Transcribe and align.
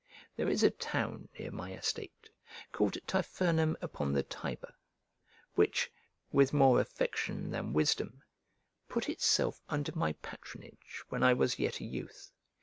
There 0.35 0.49
is 0.49 0.63
a 0.63 0.71
town 0.71 1.29
near 1.37 1.51
my 1.51 1.73
estate, 1.73 2.27
called 2.71 2.97
Tifernum 3.05 3.75
upon 3.83 4.13
the 4.13 4.23
Tiber, 4.23 4.73
which, 5.53 5.91
with 6.31 6.53
more 6.53 6.81
affection 6.81 7.51
than 7.51 7.71
wisdom, 7.71 8.23
put 8.89 9.07
itself 9.09 9.61
under 9.69 9.95
my 9.95 10.13
patronage 10.13 11.03
when 11.09 11.21
I 11.21 11.33
was 11.33 11.59
yet 11.59 11.81
a 11.81 11.85
youth. 11.85 12.31